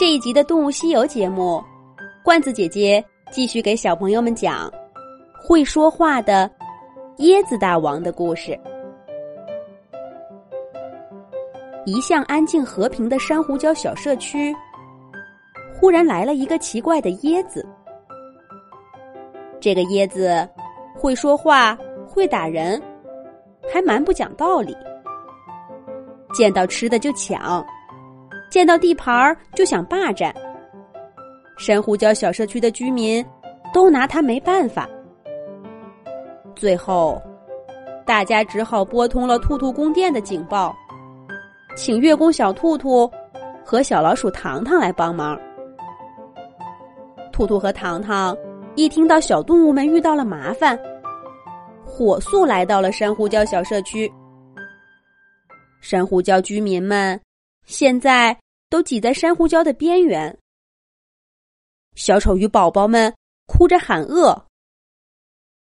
[0.00, 1.62] 这一集的《动物西游》节目，
[2.24, 4.72] 罐子姐姐继续给小朋友们讲
[5.38, 6.50] 会说话的
[7.18, 8.58] 椰子大王的故事。
[11.84, 14.56] 一向安静和平的珊瑚礁小社区，
[15.78, 17.62] 忽然来了一个奇怪的椰子。
[19.60, 20.48] 这个椰子
[20.96, 21.76] 会说话，
[22.08, 22.82] 会打人，
[23.70, 24.74] 还蛮不讲道理。
[26.32, 27.62] 见到吃的就抢。
[28.50, 30.34] 见到地盘儿就想霸占，
[31.56, 33.24] 珊瑚礁小社区的居民
[33.72, 34.88] 都拿他没办法。
[36.56, 37.22] 最后，
[38.04, 40.76] 大家只好拨通了兔兔宫殿的警报，
[41.76, 43.08] 请月宫小兔兔
[43.64, 45.38] 和小老鼠糖糖来帮忙。
[47.32, 48.36] 兔兔和糖糖
[48.74, 50.76] 一听到小动物们遇到了麻烦，
[51.86, 54.12] 火速来到了珊瑚礁小社区。
[55.80, 57.18] 珊瑚礁居民们。
[57.70, 58.36] 现在
[58.68, 60.36] 都挤在珊瑚礁的边缘，
[61.94, 63.14] 小丑鱼宝宝们
[63.46, 64.44] 哭着喊饿，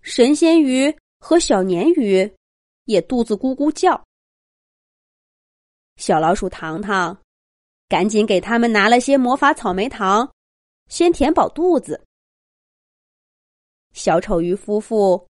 [0.00, 2.36] 神仙鱼和小鲶鱼
[2.86, 4.04] 也肚子咕咕叫。
[5.96, 7.16] 小老鼠糖糖
[7.88, 10.28] 赶紧给他们拿了些魔法草莓糖，
[10.88, 12.04] 先填饱肚子。
[13.92, 15.28] 小丑鱼夫妇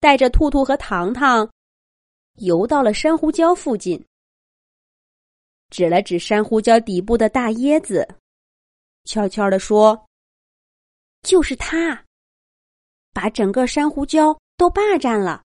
[0.00, 1.50] 带着兔兔和糖糖
[2.36, 4.02] 游到了珊瑚礁附近。
[5.70, 8.08] 指了指珊瑚礁底部的大椰子，
[9.04, 10.06] 悄悄地说
[11.22, 12.04] ：“就是他，
[13.12, 15.42] 把整个珊瑚礁都霸占了，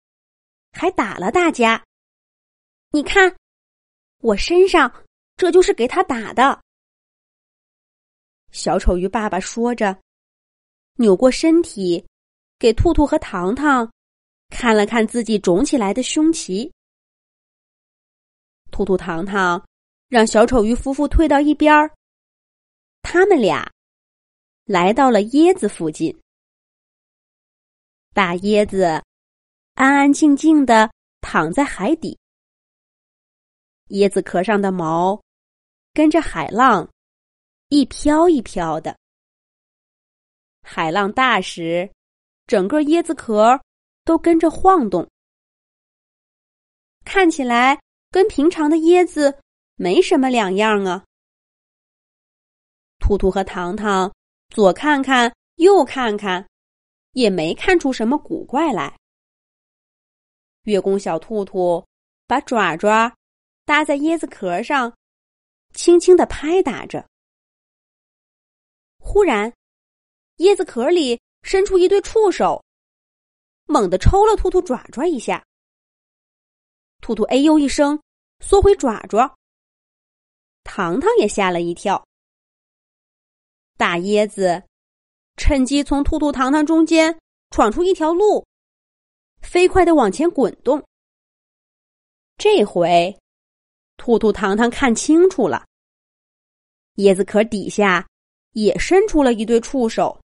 [0.71, 1.83] 还打了大家。
[2.91, 3.35] 你看，
[4.19, 6.61] 我身上这就是给他打的。”
[8.51, 9.99] 小丑鱼爸爸说着，
[10.95, 12.05] 扭过身体，
[12.57, 13.91] 给兔兔和糖糖
[14.49, 16.71] 看了看自己肿起来的胸鳍。
[18.71, 19.61] 兔兔、糖糖。
[20.07, 21.91] 让小丑鱼夫妇退到一边儿。
[23.01, 23.71] 他们俩
[24.65, 26.17] 来到了椰子附近。
[28.13, 28.83] 大椰子
[29.73, 32.17] 安安静静的躺在海底，
[33.89, 35.21] 椰子壳上的毛
[35.93, 36.87] 跟着海浪
[37.69, 38.95] 一飘一飘的。
[40.61, 41.91] 海浪大时，
[42.45, 43.59] 整个椰子壳
[44.05, 45.09] 都跟着晃动，
[47.03, 49.42] 看起来跟平常的椰子。
[49.75, 51.05] 没什么两样啊！
[52.99, 54.13] 兔兔和糖糖
[54.49, 56.47] 左看看右看看，
[57.11, 58.97] 也没看出什么古怪来。
[60.63, 61.85] 月宫小兔兔
[62.27, 63.13] 把爪爪
[63.65, 64.95] 搭在椰子壳上，
[65.73, 67.05] 轻轻的拍打着。
[68.99, 69.51] 忽然，
[70.37, 72.63] 椰子壳里伸出一对触手，
[73.65, 75.43] 猛地抽了兔兔爪爪一下。
[77.01, 78.01] 兔兔哎呦一声，
[78.39, 79.35] 缩回爪爪。
[80.63, 82.03] 糖糖也吓了一跳，
[83.77, 84.63] 大椰子
[85.37, 87.17] 趁机从兔兔、糖糖中间
[87.51, 88.45] 闯出一条路，
[89.41, 90.83] 飞快的往前滚动。
[92.37, 93.15] 这回，
[93.97, 95.65] 兔兔、糖糖看清楚了，
[96.95, 98.07] 椰子壳底下
[98.51, 100.19] 也伸出了一对触手，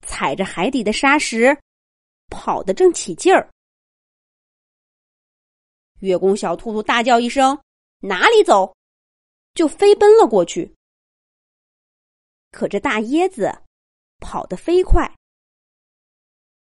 [0.00, 1.56] 踩着海底的沙石，
[2.28, 3.48] 跑得正起劲儿。
[6.00, 7.60] 月宫小兔兔大叫一声
[8.00, 8.72] ：“哪里走！”
[9.58, 10.72] 就飞奔了过去，
[12.52, 13.52] 可这大椰子
[14.20, 15.12] 跑得飞快，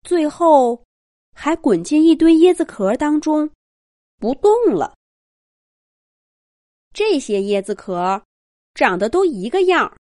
[0.03, 0.83] 最后
[1.35, 3.51] 还滚进一堆椰子壳当中，
[4.17, 4.97] 不动了。
[6.95, 8.25] 这些椰子壳
[8.73, 9.95] 长得都一个样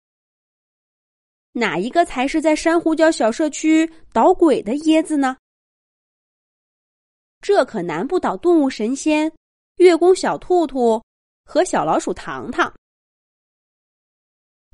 [1.51, 5.37] 哪一个才是在珊瑚礁小社区捣鬼的椰子呢？
[7.41, 9.33] 这可难不倒动物神仙
[9.79, 11.05] 月宫小兔兔
[11.45, 12.73] 和小老鼠糖糖。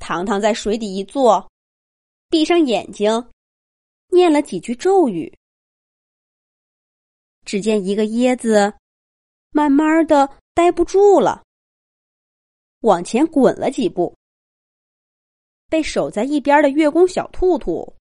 [0.01, 1.49] 糖糖在水底一坐，
[2.29, 3.31] 闭上眼睛，
[4.09, 5.33] 念了几句咒语。
[7.45, 8.73] 只见一个椰子
[9.51, 11.45] 慢慢的待不住了，
[12.81, 14.17] 往前滚了几步，
[15.69, 17.95] 被守在一边的月宫小兔兔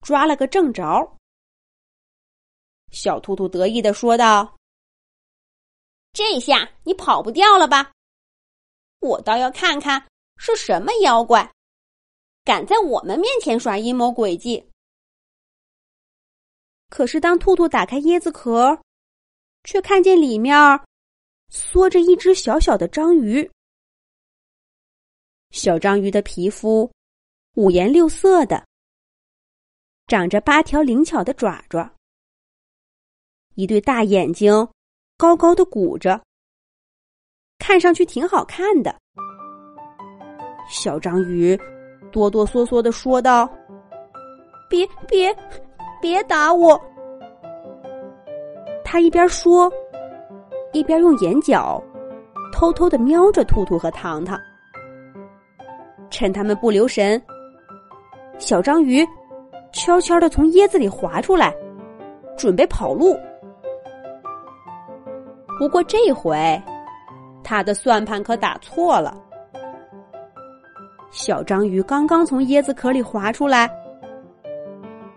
[0.00, 0.82] 抓了个正着。
[2.90, 4.56] 小兔兔得意的说道
[6.12, 7.92] ：“这下你跑不掉了吧？
[9.00, 11.52] 我倒要看看。”是什么妖怪，
[12.44, 14.64] 敢在我们面前耍阴谋诡计？
[16.90, 18.80] 可是当兔兔打开椰子壳，
[19.64, 20.56] 却看见里面
[21.48, 23.50] 缩着一只小小的章鱼。
[25.50, 26.90] 小章鱼的皮肤
[27.54, 28.66] 五颜六色的，
[30.06, 31.94] 长着八条灵巧的爪爪，
[33.54, 34.52] 一对大眼睛
[35.16, 36.24] 高高的鼓着，
[37.58, 39.00] 看上去挺好看的。
[40.68, 41.58] 小章鱼
[42.10, 43.48] 哆哆嗦嗦的说道
[44.68, 45.34] ：“别别
[46.00, 46.80] 别打我！”
[48.84, 49.70] 他一边说，
[50.72, 51.82] 一边用眼角
[52.52, 54.38] 偷偷的瞄着兔兔和糖糖。
[56.10, 57.20] 趁他们不留神，
[58.38, 59.04] 小章鱼
[59.72, 61.52] 悄悄的从椰子里滑出来，
[62.36, 63.18] 准备跑路。
[65.58, 66.62] 不过这回，
[67.42, 69.16] 他的算盘可打错了。
[71.14, 73.70] 小章鱼刚刚从椰子壳里滑出来，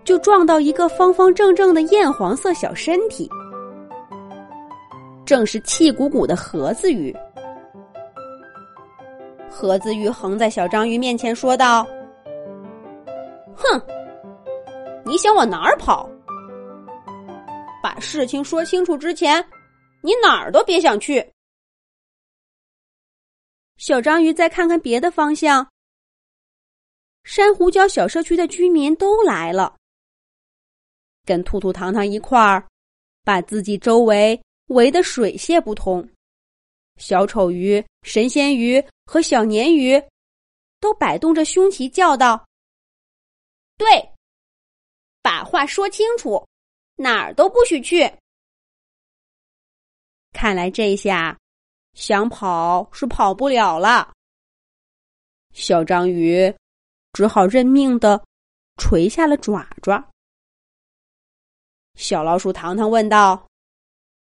[0.04, 3.28] 就撞到一个方方正正的艳黄色小身体，
[5.26, 7.14] 正是气鼓鼓的盒子鱼。
[9.50, 11.84] 盒子鱼横在小章鱼面前说道
[13.58, 13.82] ：“哼，
[15.04, 16.08] 你想往哪儿跑？
[17.82, 19.44] 把事情说清楚之前。”
[20.04, 21.28] 你哪儿都别想去。
[23.78, 25.68] 小章鱼再看看别的方向，
[27.27, 29.75] 珊瑚礁小社区的居民都来了，
[31.25, 32.65] 跟兔兔糖糖一块儿，
[33.21, 36.07] 把自己周围围得水泄不通。
[36.95, 40.01] 小丑鱼、神仙鱼和小鲶鱼
[40.79, 42.47] 都摆动着胸鳍叫道
[43.75, 43.88] ：“对，
[45.21, 46.47] 把话说清楚，
[46.95, 48.09] 哪儿都不许去。”
[50.31, 51.38] 看来这下
[51.94, 54.13] 想跑是跑不了了。
[55.51, 56.56] 小章鱼
[57.18, 58.24] 只好认命的
[58.75, 60.08] 垂下了爪爪。
[61.96, 63.48] 小老鼠糖糖问道：“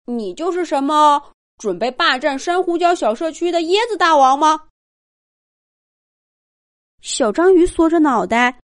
[0.04, 4.68] 你就是什么准备霸占珊瑚礁小社区的椰子大王吗？”
[7.02, 8.60] 小章鱼缩着脑袋，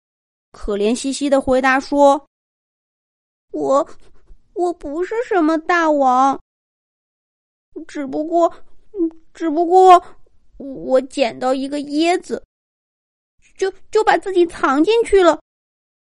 [0.50, 2.26] 可怜兮兮的回答说
[3.52, 3.86] ：“我
[4.54, 6.40] 我不是什么大王。”
[7.86, 8.50] 只不过，
[9.34, 10.02] 只不过，
[10.56, 12.42] 我捡到一个椰子，
[13.56, 15.40] 就就把自己藏进去了。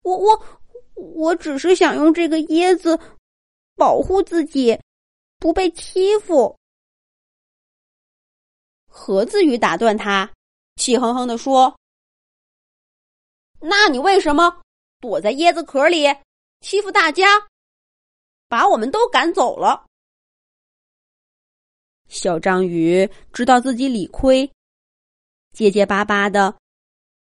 [0.02, 0.60] 我我
[0.94, 2.98] 我只是想用这个椰子
[3.76, 4.78] 保护自己，
[5.38, 6.58] 不被欺负。
[8.86, 10.30] 盒子鱼打断他，
[10.76, 11.74] 气哼哼的说
[13.58, 14.62] ：“那你为什么
[15.00, 16.04] 躲在椰子壳里
[16.60, 17.26] 欺负大家，
[18.48, 19.86] 把我们都赶走了？”
[22.06, 24.52] 小章鱼知道自己理亏，
[25.52, 26.54] 结结巴巴的，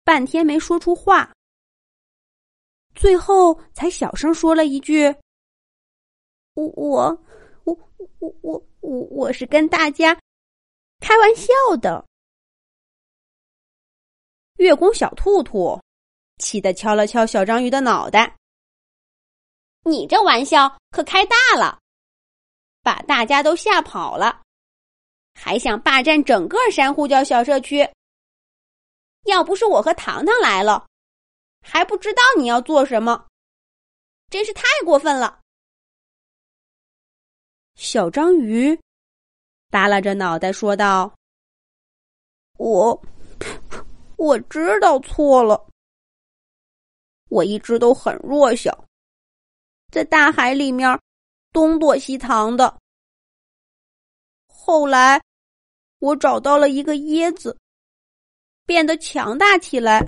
[0.09, 1.31] 半天没说出话，
[2.95, 5.05] 最后才小声说了一句
[6.55, 7.25] ：“我我
[7.63, 7.77] 我
[8.17, 10.19] 我我我我是跟大家
[10.99, 12.03] 开玩笑的。”
[14.57, 15.79] 月宫小兔兔
[16.39, 18.35] 气得敲了敲小章鱼的脑袋
[19.85, 21.79] ：“你这玩笑可开大了，
[22.81, 24.41] 把大家都吓跑了。”
[25.37, 27.87] 还想霸占整个珊瑚礁小社区？
[29.25, 30.87] 要不是我和糖糖来了，
[31.61, 33.27] 还不知道你要做什么，
[34.29, 35.41] 真是太过分了。
[37.75, 38.79] 小章鱼
[39.69, 41.13] 耷拉着脑袋说道
[42.57, 43.01] ：“我
[44.17, 45.67] 我知道错了，
[47.29, 48.85] 我一直都很弱小，
[49.91, 50.99] 在大海里面
[51.51, 52.79] 东躲西藏的，
[54.47, 55.21] 后来。”
[55.99, 57.59] 我找到了一个椰子，
[58.69, 59.99] 变得强大起来，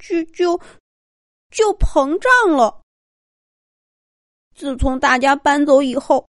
[0.00, 0.60] 就就
[1.52, 2.82] 就膨胀了。
[4.56, 6.28] 自从大家搬走以后，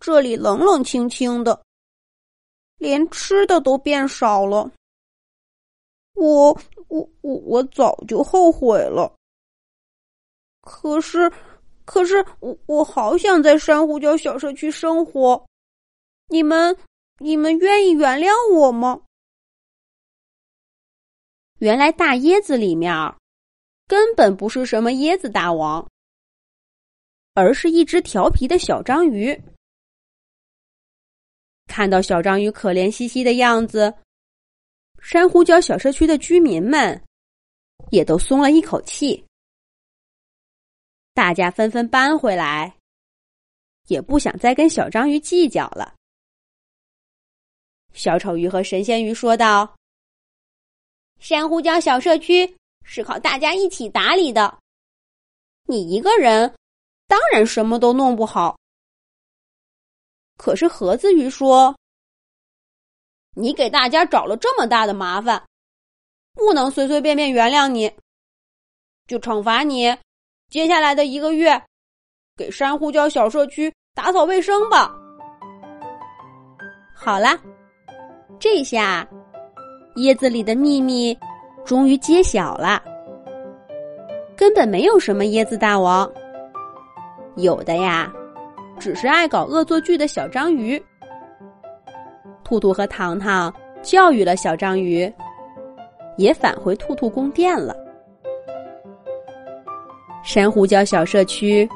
[0.00, 1.62] 这里冷冷清清的，
[2.78, 4.72] 连吃的都变少了。
[6.14, 6.58] 我
[6.88, 9.14] 我我我早就后悔了，
[10.62, 11.30] 可是
[11.84, 15.46] 可是我我好想在珊瑚礁小社区生活，
[16.28, 16.74] 你们。
[17.18, 19.00] 你们愿意原谅我吗？
[21.62, 22.92] 原来大椰子里面
[23.86, 25.88] 根本不是什么椰子大王，
[27.34, 29.40] 而是一只调皮的小章鱼。
[31.68, 33.94] 看到小章鱼可怜兮兮的样子，
[35.00, 37.00] 珊瑚礁小社区的居民们
[37.92, 39.24] 也都松了一口气。
[41.14, 42.76] 大家纷纷搬回来，
[43.86, 45.94] 也不想再跟小章鱼计较了。
[47.92, 49.72] 小丑鱼和神仙鱼说道
[51.22, 52.52] ：“珊瑚礁小社区
[52.82, 54.58] 是靠大家一起打理的，
[55.68, 56.52] 你一个人
[57.06, 58.58] 当然什么都弄不好。
[60.36, 61.72] 可是盒子鱼说
[63.36, 65.40] ：‘你给大家找了这么大的麻烦，
[66.34, 67.88] 不能随随便便原谅你，
[69.06, 69.96] 就惩罚你，
[70.48, 71.64] 接下来的一个月，
[72.34, 74.92] 给珊瑚礁小社区打扫卫生吧。’
[76.92, 77.40] 好了。”
[78.40, 79.08] 这下，
[79.96, 81.16] 椰子里的秘密
[81.64, 82.82] 终于揭晓了。
[84.36, 86.10] 根本没有什么椰子大王，
[87.36, 88.12] 有的呀，
[88.78, 90.82] 只是爱搞恶作剧的小章鱼。
[92.42, 95.12] 兔兔和糖糖教育了小章鱼，
[96.16, 97.76] 也返回兔兔宫殿了。
[100.24, 101.68] 珊瑚礁小社区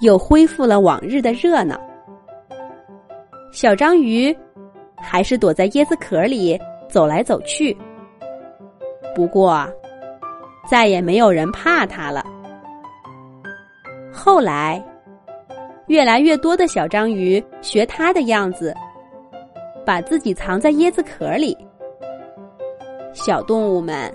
[0.00, 1.80] 又恢复了往日的热闹。
[3.52, 4.36] 小章鱼
[4.96, 7.76] 还是躲在椰子壳里走来走去，
[9.14, 9.66] 不过。
[10.68, 12.24] 再也没有人怕它了。
[14.12, 14.84] 后来，
[15.86, 18.74] 越来越多的小章鱼学它的样子，
[19.84, 21.56] 把自己藏在椰子壳里。
[23.12, 24.12] 小动物们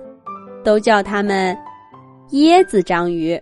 [0.62, 1.58] 都叫它们
[2.32, 3.40] “椰子章鱼”。